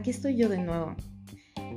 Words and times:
aquí 0.00 0.08
estoy 0.08 0.34
yo 0.34 0.48
de 0.48 0.56
nuevo. 0.56 0.96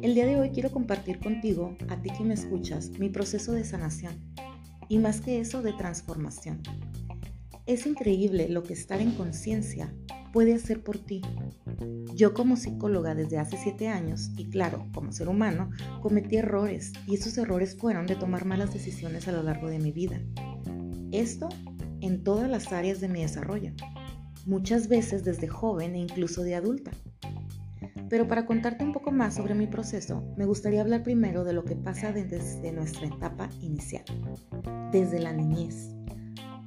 El 0.01 0.15
día 0.15 0.25
de 0.25 0.39
hoy 0.39 0.51
quiero 0.51 0.71
compartir 0.71 1.19
contigo, 1.19 1.75
a 1.89 2.01
ti 2.01 2.09
que 2.09 2.23
me 2.23 2.33
escuchas, 2.33 2.91
mi 2.97 3.09
proceso 3.09 3.51
de 3.51 3.65
sanación 3.65 4.13
y 4.87 4.97
más 4.97 5.19
que 5.19 5.41
eso 5.41 5.61
de 5.61 5.73
transformación. 5.73 6.61
Es 7.65 7.85
increíble 7.85 8.47
lo 8.47 8.63
que 8.63 8.71
estar 8.71 9.01
en 9.01 9.11
conciencia 9.11 9.93
puede 10.31 10.53
hacer 10.53 10.85
por 10.85 10.99
ti. 10.99 11.21
Yo 12.15 12.33
como 12.33 12.55
psicóloga 12.55 13.13
desde 13.13 13.39
hace 13.39 13.57
siete 13.57 13.89
años 13.89 14.31
y 14.37 14.49
claro, 14.49 14.87
como 14.93 15.11
ser 15.11 15.27
humano, 15.27 15.69
cometí 16.01 16.37
errores 16.37 16.93
y 17.05 17.15
esos 17.15 17.37
errores 17.37 17.75
fueron 17.75 18.07
de 18.07 18.15
tomar 18.15 18.45
malas 18.45 18.73
decisiones 18.73 19.27
a 19.27 19.33
lo 19.33 19.43
largo 19.43 19.67
de 19.67 19.79
mi 19.79 19.91
vida. 19.91 20.21
Esto 21.11 21.49
en 21.99 22.23
todas 22.23 22.49
las 22.49 22.71
áreas 22.71 23.01
de 23.01 23.09
mi 23.09 23.21
desarrollo, 23.21 23.73
muchas 24.45 24.87
veces 24.87 25.25
desde 25.25 25.49
joven 25.49 25.95
e 25.95 25.99
incluso 25.99 26.41
de 26.43 26.55
adulta. 26.55 26.91
Pero 28.13 28.27
para 28.27 28.45
contarte 28.45 28.83
un 28.83 28.93
poco 28.93 29.11
más 29.11 29.33
sobre 29.33 29.55
mi 29.55 29.65
proceso, 29.65 30.23
me 30.37 30.45
gustaría 30.45 30.81
hablar 30.81 31.01
primero 31.01 31.43
de 31.43 31.53
lo 31.53 31.65
que 31.65 31.75
pasa 31.75 32.11
desde 32.11 32.71
nuestra 32.71 33.07
etapa 33.07 33.49
inicial, 33.59 34.03
desde 34.91 35.19
la 35.19 35.33
niñez. 35.33 35.95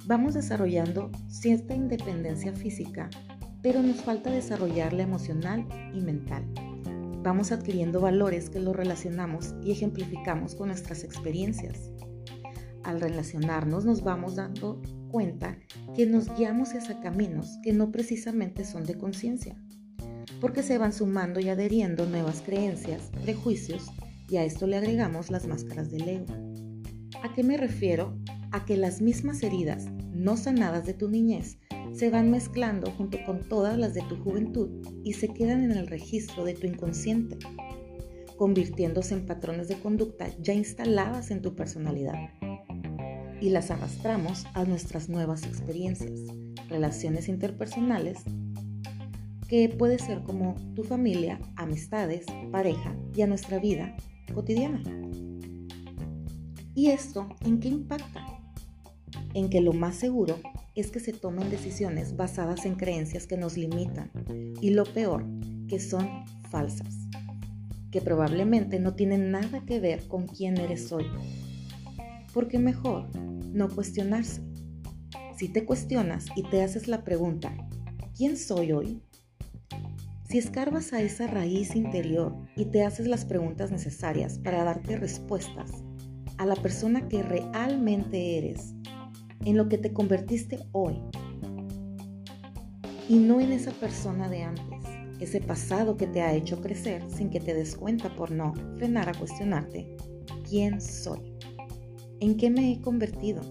Vamos 0.07 0.33
desarrollando 0.33 1.09
cierta 1.29 1.73
independencia 1.73 2.51
física 2.51 3.09
pero 3.61 3.81
nos 3.81 4.01
falta 4.01 4.29
desarrollar 4.29 4.91
la 4.91 5.03
emocional 5.03 5.65
y 5.93 6.01
mental. 6.01 6.43
Vamos 7.23 7.53
adquiriendo 7.53 8.01
valores 8.01 8.49
que 8.49 8.59
los 8.59 8.75
relacionamos 8.75 9.55
y 9.63 9.71
ejemplificamos 9.71 10.53
con 10.53 10.67
nuestras 10.67 11.05
experiencias. 11.05 11.91
Al 12.83 12.99
relacionarnos 12.99 13.85
nos 13.85 14.03
vamos 14.03 14.35
dando 14.35 14.81
cuenta 15.11 15.57
que 15.95 16.05
nos 16.05 16.27
guiamos 16.35 16.73
hacia 16.73 16.99
caminos 16.99 17.57
que 17.63 17.71
no 17.71 17.89
precisamente 17.89 18.65
son 18.65 18.83
de 18.83 18.97
conciencia, 18.97 19.55
porque 20.39 20.63
se 20.63 20.77
van 20.77 20.93
sumando 20.93 21.39
y 21.39 21.49
adheriendo 21.49 22.05
nuevas 22.05 22.41
creencias, 22.41 23.11
prejuicios, 23.23 23.87
y 24.29 24.37
a 24.37 24.43
esto 24.43 24.67
le 24.67 24.77
agregamos 24.77 25.29
las 25.31 25.47
máscaras 25.47 25.89
del 25.91 26.07
ego. 26.07 26.33
¿A 27.23 27.33
qué 27.33 27.43
me 27.43 27.57
refiero? 27.57 28.17
A 28.51 28.65
que 28.65 28.77
las 28.77 29.01
mismas 29.01 29.41
heridas 29.41 29.85
no 30.13 30.37
sanadas 30.37 30.85
de 30.85 30.93
tu 30.93 31.09
niñez 31.09 31.57
se 31.93 32.09
van 32.09 32.29
mezclando 32.29 32.91
junto 32.91 33.17
con 33.25 33.47
todas 33.47 33.77
las 33.77 33.93
de 33.93 34.01
tu 34.03 34.17
juventud 34.17 34.69
y 35.03 35.13
se 35.13 35.29
quedan 35.29 35.63
en 35.63 35.71
el 35.71 35.87
registro 35.87 36.43
de 36.43 36.53
tu 36.53 36.67
inconsciente, 36.67 37.37
convirtiéndose 38.35 39.15
en 39.15 39.25
patrones 39.25 39.67
de 39.67 39.79
conducta 39.79 40.27
ya 40.39 40.53
instaladas 40.53 41.31
en 41.31 41.41
tu 41.41 41.55
personalidad. 41.55 42.29
Y 43.41 43.49
las 43.49 43.71
arrastramos 43.71 44.45
a 44.53 44.65
nuestras 44.65 45.09
nuevas 45.09 45.43
experiencias, 45.43 46.19
relaciones 46.69 47.29
interpersonales, 47.29 48.19
que 49.47 49.69
puede 49.69 49.97
ser 49.99 50.23
como 50.23 50.55
tu 50.75 50.83
familia, 50.83 51.39
amistades, 51.55 52.25
pareja 52.51 52.95
y 53.15 53.21
a 53.21 53.27
nuestra 53.27 53.59
vida 53.59 53.95
cotidiana. 54.33 54.83
¿Y 56.75 56.87
esto 56.87 57.27
en 57.43 57.59
qué 57.59 57.69
impacta? 57.69 58.25
En 59.33 59.49
que 59.49 59.61
lo 59.61 59.73
más 59.73 59.95
seguro 59.95 60.37
es 60.75 60.91
que 60.91 60.99
se 60.99 61.13
tomen 61.13 61.49
decisiones 61.49 62.15
basadas 62.15 62.65
en 62.65 62.75
creencias 62.75 63.25
que 63.25 63.37
nos 63.37 63.57
limitan 63.57 64.11
y 64.61 64.69
lo 64.71 64.83
peor, 64.83 65.25
que 65.67 65.79
son 65.79 66.07
falsas, 66.51 66.95
que 67.89 68.01
probablemente 68.01 68.79
no 68.79 68.93
tienen 68.93 69.31
nada 69.31 69.65
que 69.65 69.79
ver 69.79 70.07
con 70.07 70.27
quién 70.27 70.57
eres 70.57 70.91
hoy. 70.91 71.05
Porque 72.33 72.59
mejor 72.59 73.07
no 73.53 73.69
cuestionarse. 73.69 74.41
Si 75.37 75.49
te 75.49 75.65
cuestionas 75.65 76.25
y 76.35 76.43
te 76.43 76.61
haces 76.61 76.87
la 76.87 77.03
pregunta, 77.03 77.55
¿quién 78.15 78.37
soy 78.37 78.71
hoy? 78.71 79.01
Si 80.29 80.37
escarbas 80.37 80.91
a 80.91 81.01
esa 81.01 81.25
raíz 81.25 81.73
interior 81.73 82.35
y 82.57 82.65
te 82.65 82.83
haces 82.83 83.07
las 83.07 83.23
preguntas 83.23 83.71
necesarias 83.71 84.39
para 84.39 84.65
darte 84.65 84.97
respuestas 84.97 85.71
a 86.37 86.45
la 86.45 86.55
persona 86.57 87.07
que 87.07 87.23
realmente 87.23 88.37
eres, 88.37 88.75
en 89.45 89.55
lo 89.55 89.69
que 89.69 89.77
te 89.77 89.93
convertiste 89.93 90.59
hoy 90.73 91.01
y 93.07 93.19
no 93.19 93.39
en 93.39 93.53
esa 93.53 93.71
persona 93.71 94.27
de 94.27 94.43
antes, 94.43 94.83
ese 95.21 95.39
pasado 95.39 95.95
que 95.95 96.07
te 96.07 96.21
ha 96.21 96.33
hecho 96.33 96.59
crecer 96.59 97.01
sin 97.09 97.29
que 97.29 97.39
te 97.39 97.53
des 97.53 97.77
cuenta 97.77 98.13
por 98.13 98.29
no 98.29 98.53
frenar 98.75 99.07
a 99.07 99.17
cuestionarte, 99.17 99.95
¿quién 100.49 100.81
soy? 100.81 101.37
¿En 102.19 102.35
qué 102.35 102.49
me 102.49 102.73
he 102.73 102.81
convertido? 102.81 103.41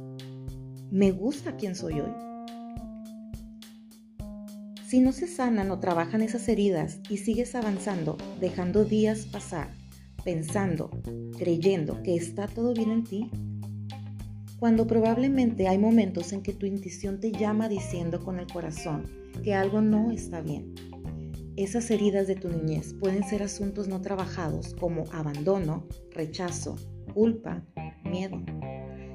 ¿Me 0.91 1.11
gusta 1.11 1.57
quién 1.57 1.75
soy 1.75 2.01
hoy? 2.01 2.26
Si 4.87 5.01
no 5.01 5.11
se 5.11 5.27
sanan 5.27 5.73
o 5.73 5.81
trabajan 5.81 6.23
esas 6.23 6.49
heridas 6.49 7.01
y 7.11 7.17
sigues 7.17 7.57
avanzando, 7.57 8.17
dejando 8.39 8.85
días 8.85 9.27
pasar, 9.27 9.75
pensando, 10.23 10.91
creyendo 11.37 12.05
que 12.05 12.15
está 12.15 12.47
todo 12.47 12.73
bien 12.73 12.93
en 12.93 13.03
ti, 13.03 13.29
cuando 14.61 14.87
probablemente 14.87 15.67
hay 15.67 15.77
momentos 15.77 16.33
en 16.33 16.41
que 16.41 16.53
tu 16.53 16.67
intuición 16.67 17.19
te 17.19 17.33
llama 17.33 17.69
diciendo 17.69 18.23
con 18.23 18.39
el 18.39 18.47
corazón 18.47 19.03
que 19.43 19.55
algo 19.55 19.81
no 19.81 20.13
está 20.13 20.41
bien. 20.41 20.73
Esas 21.57 21.91
heridas 21.91 22.29
de 22.29 22.37
tu 22.37 22.49
niñez 22.49 22.95
pueden 22.95 23.25
ser 23.25 23.43
asuntos 23.43 23.89
no 23.89 24.03
trabajados 24.03 24.73
como 24.75 25.07
abandono, 25.11 25.89
rechazo, 26.13 26.77
culpa, 27.13 27.67
miedo. 28.05 28.41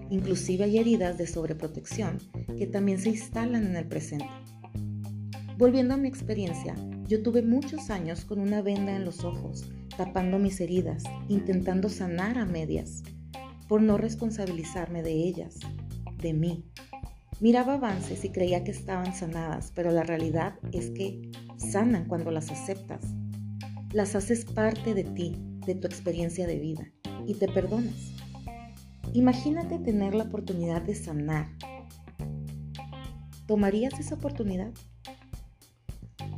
Inclusive 0.10 0.66
hay 0.66 0.80
heridas 0.80 1.18
de 1.18 1.28
sobreprotección 1.28 2.18
que 2.58 2.68
también 2.68 3.00
se 3.00 3.08
instalan 3.08 3.66
en 3.66 3.78
el 3.78 3.88
presente. 3.88 4.28
Volviendo 5.62 5.94
a 5.94 5.98
mi 5.98 6.08
experiencia, 6.08 6.76
yo 7.08 7.22
tuve 7.22 7.44
muchos 7.44 7.92
años 7.92 8.26
con 8.26 8.40
una 8.40 8.64
venda 8.64 8.96
en 8.96 9.06
los 9.06 9.24
ojos, 9.24 9.70
tapando 9.96 10.40
mis 10.40 10.60
heridas, 10.60 11.04
intentando 11.28 11.88
sanar 11.88 12.40
a 12.40 12.46
medias 12.46 13.04
por 13.68 13.80
no 13.80 14.00
responsabilizarme 14.00 15.04
de 15.04 15.12
ellas, 15.12 15.60
de 16.18 16.34
mí. 16.34 16.66
Miraba 17.40 17.76
avances 17.76 18.26
y 18.26 18.30
creía 18.30 18.64
que 18.64 18.72
estaban 18.72 19.14
sanadas, 19.14 19.72
pero 19.76 19.92
la 19.92 20.02
realidad 20.02 20.56
es 20.72 20.90
que 20.90 21.30
sanan 21.58 22.06
cuando 22.06 22.32
las 22.32 22.50
aceptas. 22.50 23.04
Las 23.94 24.16
haces 24.16 24.46
parte 24.46 24.96
de 24.96 25.04
ti, 25.04 25.36
de 25.68 25.76
tu 25.76 25.86
experiencia 25.86 26.48
de 26.48 26.58
vida, 26.58 26.92
y 27.28 27.36
te 27.36 27.48
perdonas. 27.48 28.14
Imagínate 29.14 29.78
tener 29.78 30.16
la 30.16 30.24
oportunidad 30.24 30.82
de 30.82 30.96
sanar. 30.96 31.50
¿Tomarías 33.46 34.00
esa 34.00 34.16
oportunidad? 34.16 34.74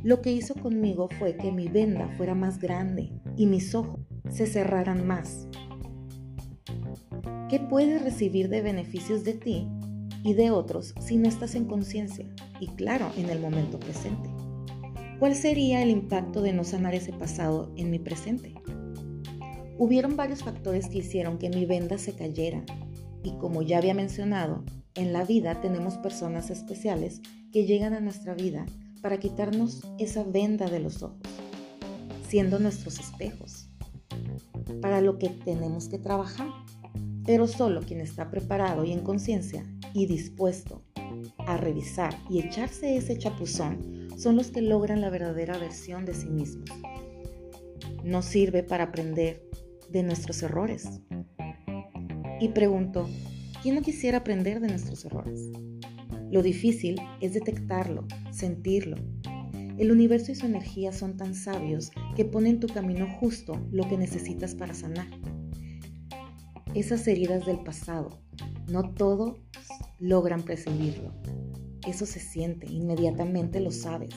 Lo 0.04 0.22
que 0.22 0.30
hizo 0.30 0.54
conmigo 0.54 1.08
fue 1.18 1.36
que 1.36 1.50
mi 1.50 1.66
venda 1.66 2.08
fuera 2.16 2.36
más 2.36 2.60
grande 2.60 3.10
y 3.36 3.46
mis 3.46 3.74
ojos 3.74 3.98
se 4.30 4.46
cerraran 4.46 5.04
más 5.06 5.48
¿Qué 7.54 7.60
puedes 7.60 8.02
recibir 8.02 8.48
de 8.48 8.62
beneficios 8.62 9.22
de 9.22 9.34
ti 9.34 9.68
y 10.24 10.34
de 10.34 10.50
otros 10.50 10.94
si 10.98 11.16
no 11.16 11.28
estás 11.28 11.54
en 11.54 11.66
conciencia 11.66 12.26
y 12.58 12.66
claro, 12.68 13.12
en 13.16 13.30
el 13.30 13.38
momento 13.38 13.78
presente? 13.78 14.28
¿Cuál 15.18 15.34
sería 15.34 15.82
el 15.82 15.90
impacto 15.90 16.42
de 16.42 16.52
no 16.52 16.64
sanar 16.64 16.94
ese 16.94 17.12
pasado 17.12 17.70
en 17.76 17.90
mi 17.90 17.98
presente? 17.98 18.54
Hubieron 19.78 20.16
varios 20.16 20.42
factores 20.42 20.88
que 20.88 20.98
hicieron 20.98 21.38
que 21.38 21.50
mi 21.50 21.64
venda 21.66 21.96
se 21.98 22.14
cayera 22.14 22.64
y 23.22 23.36
como 23.36 23.62
ya 23.62 23.78
había 23.78 23.94
mencionado, 23.94 24.64
en 24.94 25.12
la 25.12 25.24
vida 25.24 25.60
tenemos 25.60 25.98
personas 25.98 26.50
especiales 26.50 27.20
que 27.52 27.66
llegan 27.66 27.92
a 27.94 28.00
nuestra 28.00 28.34
vida 28.34 28.66
para 29.04 29.18
quitarnos 29.20 29.82
esa 29.98 30.24
venda 30.24 30.66
de 30.66 30.80
los 30.80 31.02
ojos, 31.02 31.20
siendo 32.26 32.58
nuestros 32.58 32.98
espejos, 32.98 33.68
para 34.80 35.02
lo 35.02 35.18
que 35.18 35.28
tenemos 35.28 35.90
que 35.90 35.98
trabajar 35.98 36.48
pero 37.24 37.46
solo 37.46 37.80
quien 37.80 38.00
está 38.00 38.30
preparado 38.30 38.84
y 38.84 38.92
en 38.92 39.00
conciencia 39.00 39.64
y 39.92 40.06
dispuesto 40.06 40.82
a 41.38 41.56
revisar 41.56 42.14
y 42.28 42.40
echarse 42.40 42.96
ese 42.96 43.16
chapuzón 43.16 44.08
son 44.16 44.36
los 44.36 44.50
que 44.50 44.62
logran 44.62 45.00
la 45.00 45.10
verdadera 45.10 45.58
versión 45.58 46.04
de 46.04 46.14
sí 46.14 46.28
mismos. 46.28 46.68
No 48.04 48.22
sirve 48.22 48.62
para 48.62 48.84
aprender 48.84 49.48
de 49.90 50.02
nuestros 50.02 50.42
errores. 50.42 51.00
Y 52.40 52.48
pregunto, 52.48 53.08
¿quién 53.62 53.76
no 53.76 53.82
quisiera 53.82 54.18
aprender 54.18 54.60
de 54.60 54.68
nuestros 54.68 55.04
errores? 55.04 55.50
Lo 56.30 56.42
difícil 56.42 57.00
es 57.20 57.32
detectarlo, 57.32 58.06
sentirlo. 58.34 58.96
El 59.78 59.90
universo 59.90 60.32
y 60.32 60.34
su 60.34 60.46
energía 60.46 60.92
son 60.92 61.16
tan 61.16 61.34
sabios 61.34 61.90
que 62.16 62.24
ponen 62.24 62.54
en 62.54 62.60
tu 62.60 62.68
camino 62.68 63.08
justo 63.18 63.60
lo 63.72 63.88
que 63.88 63.96
necesitas 63.96 64.54
para 64.54 64.74
sanar 64.74 65.08
esas 66.74 67.06
heridas 67.06 67.46
del 67.46 67.60
pasado. 67.60 68.20
No 68.68 68.90
todos 68.94 69.38
logran 69.98 70.42
percibirlo. 70.42 71.12
Eso 71.86 72.06
se 72.06 72.18
siente, 72.18 72.66
inmediatamente 72.66 73.60
lo 73.60 73.70
sabes, 73.70 74.14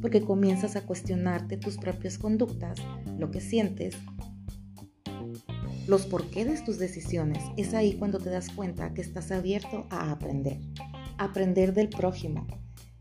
porque 0.00 0.20
comienzas 0.20 0.76
a 0.76 0.82
cuestionarte 0.82 1.56
tus 1.56 1.76
propias 1.78 2.18
conductas, 2.18 2.78
lo 3.18 3.30
que 3.30 3.40
sientes, 3.40 3.96
los 5.86 6.06
porqué 6.06 6.44
de 6.44 6.60
tus 6.60 6.78
decisiones. 6.78 7.42
Es 7.56 7.72
ahí 7.72 7.94
cuando 7.94 8.18
te 8.18 8.30
das 8.30 8.50
cuenta 8.50 8.92
que 8.92 9.00
estás 9.00 9.32
abierto 9.32 9.86
a 9.90 10.10
aprender, 10.10 10.60
aprender 11.16 11.72
del 11.72 11.88
prójimo 11.88 12.46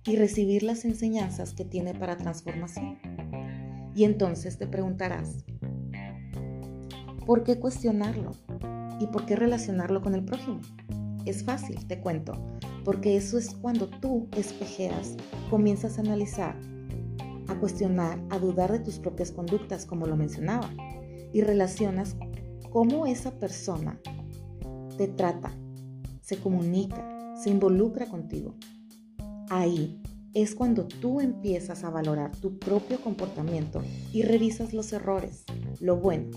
y 0.07 0.15
recibir 0.15 0.63
las 0.63 0.85
enseñanzas 0.85 1.53
que 1.53 1.65
tiene 1.65 1.93
para 1.93 2.17
transformación. 2.17 2.97
Y 3.93 4.05
entonces 4.05 4.57
te 4.57 4.65
preguntarás, 4.65 5.43
¿por 7.25 7.43
qué 7.43 7.59
cuestionarlo? 7.59 8.31
¿Y 8.99 9.07
por 9.07 9.25
qué 9.25 9.35
relacionarlo 9.35 10.01
con 10.01 10.15
el 10.15 10.23
prójimo? 10.23 10.61
Es 11.25 11.43
fácil, 11.43 11.85
te 11.87 11.99
cuento, 11.99 12.33
porque 12.85 13.17
eso 13.17 13.37
es 13.37 13.53
cuando 13.53 13.89
tú, 13.89 14.29
espejeas, 14.37 15.17
comienzas 15.49 15.97
a 15.97 16.01
analizar, 16.01 16.55
a 17.47 17.55
cuestionar, 17.59 18.19
a 18.29 18.39
dudar 18.39 18.71
de 18.71 18.79
tus 18.79 18.99
propias 18.99 19.31
conductas, 19.31 19.85
como 19.85 20.07
lo 20.07 20.15
mencionaba, 20.15 20.69
y 21.33 21.41
relacionas 21.41 22.15
cómo 22.71 23.05
esa 23.05 23.37
persona 23.39 23.99
te 24.97 25.07
trata, 25.07 25.51
se 26.21 26.37
comunica, 26.37 27.35
se 27.35 27.49
involucra 27.49 28.05
contigo. 28.07 28.55
Ahí 29.49 30.01
es 30.33 30.55
cuando 30.55 30.85
tú 30.85 31.21
empiezas 31.21 31.83
a 31.83 31.89
valorar 31.89 32.35
tu 32.35 32.59
propio 32.59 32.99
comportamiento 32.99 33.81
y 34.11 34.23
revisas 34.23 34.73
los 34.73 34.91
errores, 34.93 35.45
lo 35.79 35.97
bueno 35.97 36.29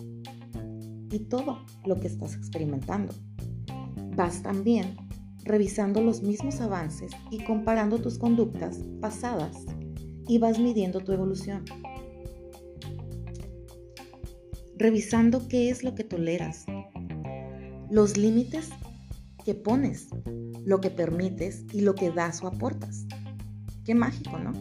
y 1.11 1.19
todo 1.21 1.59
lo 1.85 1.99
que 1.99 2.07
estás 2.07 2.35
experimentando. 2.35 3.13
Vas 4.17 4.43
también 4.43 4.97
revisando 5.45 6.03
los 6.03 6.23
mismos 6.23 6.61
avances 6.61 7.11
y 7.31 7.43
comparando 7.45 7.99
tus 7.99 8.17
conductas 8.19 8.79
pasadas 9.01 9.57
y 10.29 10.39
vas 10.39 10.59
midiendo 10.61 11.01
tu 11.01 11.13
evolución. 11.13 11.65
Revisando 14.77 15.49
qué 15.49 15.69
es 15.69 15.83
lo 15.83 15.95
que 15.95 16.05
toleras, 16.05 16.65
los 17.91 18.17
límites 18.17 18.71
que 19.51 19.57
pones, 19.57 20.07
lo 20.65 20.81
que 20.81 20.91
permites 20.91 21.65
y 21.73 21.81
lo 21.81 21.97
que 21.97 22.13
das 22.13 22.41
o 22.41 22.47
aportas. 22.47 23.05
Qué 23.85 23.97
mágico, 23.97 24.39
¿no? 24.39 24.53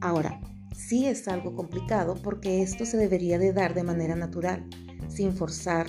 Ahora, 0.00 0.40
sí 0.74 1.06
es 1.06 1.28
algo 1.28 1.54
complicado 1.54 2.16
porque 2.20 2.60
esto 2.60 2.84
se 2.84 2.96
debería 2.96 3.38
de 3.38 3.52
dar 3.52 3.72
de 3.72 3.84
manera 3.84 4.16
natural, 4.16 4.68
sin 5.06 5.32
forzar. 5.32 5.86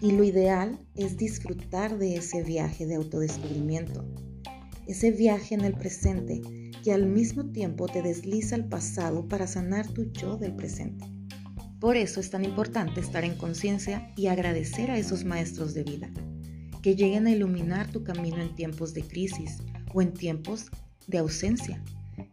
Y 0.00 0.12
lo 0.12 0.24
ideal 0.24 0.80
es 0.94 1.18
disfrutar 1.18 1.98
de 1.98 2.16
ese 2.16 2.42
viaje 2.42 2.86
de 2.86 2.94
autodescubrimiento, 2.94 4.06
ese 4.86 5.10
viaje 5.10 5.54
en 5.54 5.66
el 5.66 5.74
presente 5.74 6.40
que 6.82 6.94
al 6.94 7.04
mismo 7.04 7.44
tiempo 7.52 7.88
te 7.88 8.00
desliza 8.00 8.54
al 8.54 8.70
pasado 8.70 9.28
para 9.28 9.46
sanar 9.46 9.86
tu 9.86 10.10
yo 10.12 10.38
del 10.38 10.56
presente. 10.56 11.04
Por 11.78 11.98
eso 11.98 12.20
es 12.20 12.30
tan 12.30 12.42
importante 12.42 13.00
estar 13.00 13.22
en 13.22 13.36
conciencia 13.36 14.14
y 14.16 14.28
agradecer 14.28 14.90
a 14.90 14.96
esos 14.96 15.26
maestros 15.26 15.74
de 15.74 15.84
vida, 15.84 16.10
que 16.82 16.96
lleguen 16.96 17.26
a 17.26 17.30
iluminar 17.30 17.90
tu 17.90 18.02
camino 18.02 18.38
en 18.38 18.54
tiempos 18.54 18.92
de 18.92 19.02
crisis 19.02 19.58
o 19.94 20.02
en 20.02 20.12
tiempos 20.12 20.70
de 21.06 21.18
ausencia, 21.18 21.82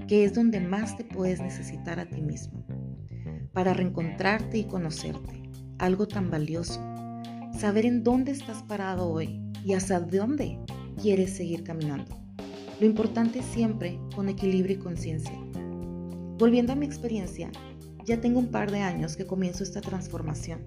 que 0.07 0.25
es 0.25 0.33
donde 0.33 0.59
más 0.59 0.97
te 0.97 1.03
puedes 1.03 1.39
necesitar 1.39 1.99
a 1.99 2.09
ti 2.09 2.21
mismo, 2.21 2.65
para 3.53 3.73
reencontrarte 3.73 4.57
y 4.57 4.63
conocerte, 4.65 5.43
algo 5.77 6.07
tan 6.07 6.31
valioso, 6.31 6.81
saber 7.57 7.85
en 7.85 8.03
dónde 8.03 8.31
estás 8.31 8.63
parado 8.63 9.09
hoy 9.09 9.39
y 9.63 9.73
hasta 9.73 9.99
dónde 9.99 10.59
quieres 10.99 11.31
seguir 11.31 11.63
caminando. 11.63 12.17
Lo 12.79 12.85
importante 12.85 13.39
es 13.39 13.45
siempre 13.45 13.99
con 14.15 14.29
equilibrio 14.29 14.77
y 14.77 14.79
conciencia. 14.79 15.37
Volviendo 16.37 16.73
a 16.73 16.75
mi 16.75 16.85
experiencia, 16.85 17.51
ya 18.05 18.19
tengo 18.21 18.39
un 18.39 18.47
par 18.47 18.71
de 18.71 18.79
años 18.79 19.15
que 19.15 19.27
comienzo 19.27 19.63
esta 19.63 19.81
transformación. 19.81 20.65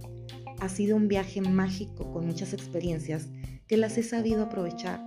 Ha 0.61 0.69
sido 0.69 0.97
un 0.97 1.09
viaje 1.09 1.41
mágico 1.41 2.13
con 2.13 2.27
muchas 2.27 2.53
experiencias 2.53 3.29
que 3.73 3.79
las 3.79 3.97
he 3.97 4.03
sabido 4.03 4.43
aprovechar 4.43 5.01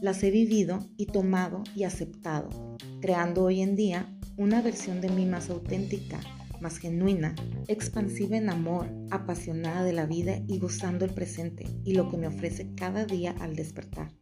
las 0.00 0.22
he 0.22 0.30
vivido 0.30 0.78
y 0.96 1.06
tomado 1.06 1.64
y 1.74 1.82
aceptado, 1.82 2.76
creando 3.00 3.42
hoy 3.42 3.62
en 3.62 3.74
día 3.74 4.16
una 4.36 4.62
versión 4.62 5.00
de 5.00 5.08
mí 5.08 5.26
más 5.26 5.50
auténtica, 5.50 6.20
más 6.60 6.78
genuina, 6.78 7.34
expansiva 7.66 8.36
en 8.36 8.48
amor, 8.48 8.86
apasionada 9.10 9.82
de 9.82 9.92
la 9.92 10.06
vida 10.06 10.40
y 10.46 10.60
gozando 10.60 11.04
el 11.04 11.12
presente 11.12 11.66
y 11.82 11.94
lo 11.94 12.08
que 12.08 12.16
me 12.16 12.28
ofrece 12.28 12.72
cada 12.76 13.06
día 13.06 13.34
al 13.40 13.56
despertar. 13.56 14.12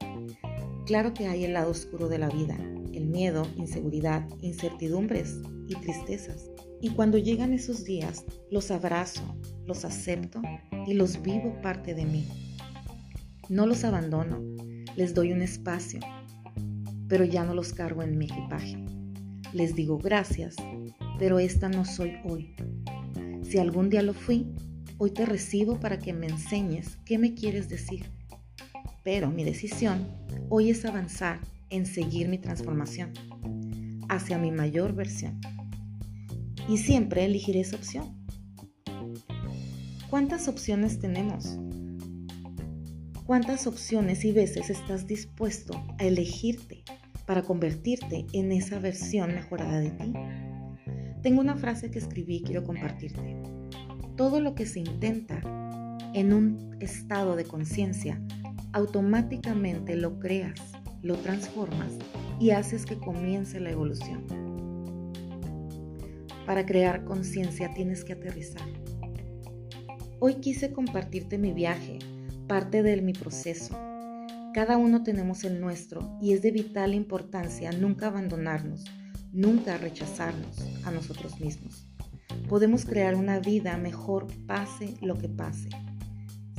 Claro 0.87 1.13
que 1.13 1.27
hay 1.27 1.45
el 1.45 1.53
lado 1.53 1.71
oscuro 1.71 2.09
de 2.09 2.21
la 2.21 2.31
vida, 2.31 2.57
el 2.95 3.05
miedo, 3.05 3.47
inseguridad, 3.59 4.27
incertidumbres 4.41 5.37
y 5.69 5.75
tristezas. 5.75 6.51
Y 6.81 6.89
cuando 6.89 7.19
llegan 7.19 7.53
esos 7.53 7.85
días, 7.85 8.25
los 8.51 8.71
abrazo, 8.71 9.37
los 9.67 9.85
acepto 9.85 10.41
y 10.87 10.95
los 10.95 11.21
vivo 11.21 11.61
parte 11.61 11.95
de 11.95 12.07
mí. 12.07 12.50
No 13.51 13.67
los 13.67 13.83
abandono, 13.83 14.41
les 14.95 15.13
doy 15.13 15.33
un 15.33 15.43
espacio, 15.43 15.99
pero 17.09 17.25
ya 17.25 17.43
no 17.43 17.53
los 17.53 17.73
cargo 17.73 18.01
en 18.05 18.17
mi 18.17 18.27
equipaje. 18.27 18.77
Les 19.53 19.75
digo 19.75 19.99
gracias, 19.99 20.55
pero 21.19 21.41
esta 21.41 21.69
no 21.69 21.85
soy 21.85 22.13
hoy. 22.23 22.55
Si 23.43 23.59
algún 23.59 23.91
día 23.91 24.03
lo 24.03 24.15
fui, 24.15 24.47
hoy 24.99 25.11
te 25.11 25.27
recibo 25.27 25.81
para 25.81 25.99
que 25.99 26.13
me 26.13 26.29
enseñes 26.29 26.97
qué 27.05 27.19
me 27.19 27.35
quieres 27.35 27.69
decir. 27.69 28.07
Pero 29.03 29.33
mi 29.33 29.43
decisión 29.43 30.07
hoy 30.49 30.71
es 30.71 30.85
avanzar 30.85 31.41
en 31.71 31.87
seguir 31.87 32.29
mi 32.29 32.39
transformación 32.39 33.13
hacia 34.09 34.39
mi 34.39 34.53
mayor 34.53 34.95
versión. 34.95 35.41
Y 36.69 36.79
siempre 36.79 37.25
elegiré 37.25 37.63
esa 37.63 37.75
opción. 37.75 38.15
¿Cuántas 40.09 40.47
opciones 40.47 41.01
tenemos? 41.01 41.59
¿Cuántas 43.31 43.69
opciones 43.69 44.25
y 44.25 44.33
veces 44.33 44.71
estás 44.71 45.07
dispuesto 45.07 45.81
a 46.01 46.05
elegirte 46.05 46.83
para 47.27 47.43
convertirte 47.43 48.27
en 48.33 48.51
esa 48.51 48.81
versión 48.81 49.33
mejorada 49.33 49.79
de 49.79 49.91
ti? 49.91 50.13
Tengo 51.23 51.41
una 51.41 51.55
frase 51.55 51.93
que 51.93 52.01
escribí 52.01 52.39
y 52.39 52.43
quiero 52.43 52.65
compartirte. 52.65 53.41
Todo 54.17 54.41
lo 54.41 54.57
que 54.57 54.67
se 54.67 54.81
intenta 54.81 55.41
en 56.13 56.33
un 56.33 56.77
estado 56.81 57.37
de 57.37 57.45
conciencia, 57.45 58.21
automáticamente 58.73 59.95
lo 59.95 60.19
creas, 60.19 60.59
lo 61.01 61.15
transformas 61.15 61.93
y 62.41 62.51
haces 62.51 62.85
que 62.85 62.99
comience 62.99 63.61
la 63.61 63.71
evolución. 63.71 64.27
Para 66.47 66.67
crear 66.67 67.05
conciencia 67.05 67.73
tienes 67.75 68.05
que 68.05 68.15
aterrizar. 68.15 68.67
Hoy 70.19 70.41
quise 70.41 70.73
compartirte 70.73 71.39
mi 71.39 71.53
viaje 71.53 72.01
parte 72.51 72.83
de 72.83 73.01
mi 73.01 73.13
proceso. 73.13 73.79
Cada 74.53 74.77
uno 74.77 75.05
tenemos 75.05 75.45
el 75.45 75.61
nuestro 75.61 76.19
y 76.21 76.33
es 76.33 76.43
de 76.43 76.51
vital 76.51 76.95
importancia 76.95 77.71
nunca 77.71 78.09
abandonarnos, 78.09 78.87
nunca 79.31 79.79
rechazarnos 79.79 80.59
a 80.85 80.91
nosotros 80.91 81.39
mismos. 81.39 81.87
Podemos 82.49 82.85
crear 82.85 83.15
una 83.15 83.39
vida 83.39 83.77
mejor 83.77 84.27
pase 84.49 84.95
lo 85.01 85.17
que 85.17 85.29
pase. 85.29 85.69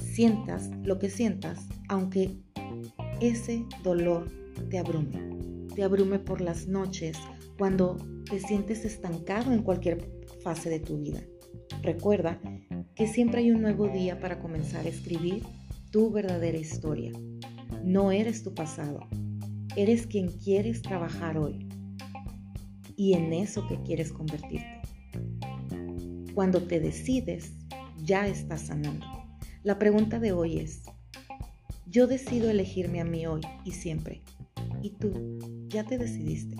Sientas 0.02 0.70
lo 0.86 0.98
que 0.98 1.10
sientas, 1.10 1.60
aunque 1.90 2.38
ese 3.20 3.66
dolor 3.84 4.32
te 4.70 4.80
abrume. 4.80 5.68
Te 5.76 5.84
abrume 5.84 6.20
por 6.20 6.40
las 6.40 6.68
noches 6.68 7.18
cuando 7.58 7.98
te 8.30 8.40
sientes 8.40 8.86
estancado 8.86 9.52
en 9.52 9.62
cualquier 9.62 10.10
fase 10.42 10.70
de 10.70 10.80
tu 10.80 11.00
vida. 11.00 11.20
Recuerda 11.82 12.40
que 12.96 13.08
siempre 13.08 13.42
hay 13.42 13.52
un 13.52 13.62
nuevo 13.62 13.90
día 13.90 14.22
para 14.22 14.40
comenzar 14.40 14.86
a 14.86 14.90
escribir 14.90 15.44
tu 15.92 16.10
verdadera 16.10 16.58
historia. 16.58 17.12
No 17.84 18.12
eres 18.12 18.44
tu 18.44 18.56
pasado, 18.56 19.02
eres 19.76 20.08
quien 20.08 20.30
quieres 20.30 20.82
trabajar 20.82 21.38
hoy 21.38 21.68
y 22.96 23.14
en 23.14 23.34
eso 23.34 23.68
que 23.68 23.82
quieres 23.82 24.12
convertirte. 24.12 24.82
Cuando 26.34 26.64
te 26.64 26.80
decides, 26.80 27.52
ya 28.04 28.28
estás 28.28 28.62
sanando. 28.68 29.06
La 29.64 29.78
pregunta 29.78 30.18
de 30.20 30.32
hoy 30.32 30.60
es, 30.60 30.84
yo 31.88 32.08
decido 32.08 32.50
elegirme 32.50 33.02
a 33.02 33.06
mí 33.06 33.26
hoy 33.26 33.42
y 33.66 33.72
siempre. 33.72 34.22
¿Y 34.82 34.92
tú 34.92 35.40
ya 35.68 35.84
te 35.84 35.98
decidiste? 35.98 36.56